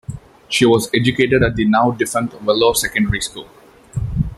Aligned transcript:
She 0.49 0.65
was 0.65 0.89
educated 0.95 1.43
at 1.43 1.55
the 1.55 1.63
now 1.65 1.91
defunct 1.91 2.41
Willow 2.41 2.73
Secondary 2.73 3.21
School. 3.21 3.47